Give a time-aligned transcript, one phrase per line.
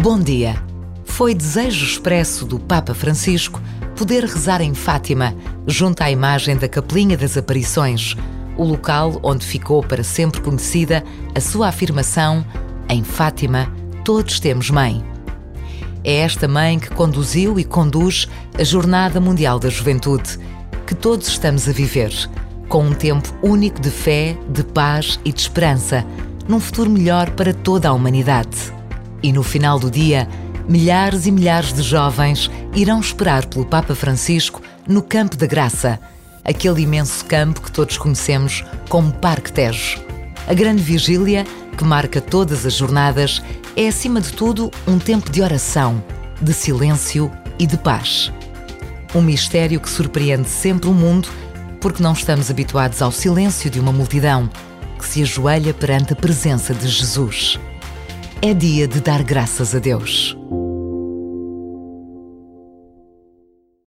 [0.00, 0.62] Bom dia.
[1.04, 3.60] Foi desejo expresso do Papa Francisco
[3.96, 5.34] poder rezar em Fátima,
[5.66, 8.16] junto à imagem da Capelinha das Aparições,
[8.56, 11.02] o local onde ficou para sempre conhecida
[11.34, 12.46] a sua afirmação:
[12.88, 13.68] Em Fátima,
[14.04, 15.04] todos temos mãe.
[16.04, 20.38] É esta mãe que conduziu e conduz a Jornada Mundial da Juventude,
[20.86, 22.12] que todos estamos a viver,
[22.68, 26.04] com um tempo único de fé, de paz e de esperança,
[26.46, 28.72] num futuro melhor para toda a humanidade.
[29.22, 30.28] E no final do dia,
[30.68, 35.98] milhares e milhares de jovens irão esperar pelo Papa Francisco no Campo da Graça,
[36.44, 40.00] aquele imenso campo que todos conhecemos como Parque Tejo.
[40.46, 41.44] A grande vigília,
[41.76, 43.42] que marca todas as jornadas,
[43.76, 46.02] é acima de tudo um tempo de oração,
[46.40, 48.32] de silêncio e de paz.
[49.14, 51.28] Um mistério que surpreende sempre o mundo,
[51.80, 54.48] porque não estamos habituados ao silêncio de uma multidão
[54.98, 57.58] que se ajoelha perante a presença de Jesus
[58.40, 60.37] é dia de dar graças a Deus.